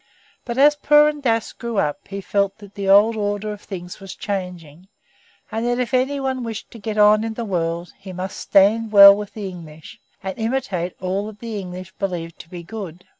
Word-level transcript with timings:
But 0.45 0.57
as 0.57 0.75
Purun 0.75 1.21
Dass 1.21 1.53
grew 1.53 1.77
up 1.77 2.07
he 2.07 2.21
felt 2.21 2.57
that 2.57 2.73
the 2.73 2.89
old 2.89 3.15
order 3.15 3.53
of 3.53 3.61
things 3.61 3.99
was 3.99 4.15
changing, 4.15 4.87
and 5.51 5.63
that 5.67 5.77
if 5.77 5.93
any 5.93 6.19
one 6.19 6.43
wished 6.43 6.71
to 6.71 6.79
get 6.79 6.97
on 6.97 7.23
in 7.23 7.35
the 7.35 7.45
world 7.45 7.93
he 7.99 8.11
must 8.11 8.37
stand 8.39 8.91
well 8.91 9.15
with 9.15 9.35
the 9.35 9.47
English, 9.47 9.99
and 10.23 10.35
imitate 10.39 10.95
all 10.99 11.27
that 11.27 11.37
the 11.37 11.59
English 11.59 11.91
believed 11.99 12.39
to 12.39 12.49
be 12.49 12.63
good. 12.63 13.05